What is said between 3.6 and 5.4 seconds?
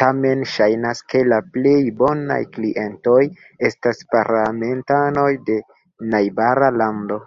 estas parlamentanoj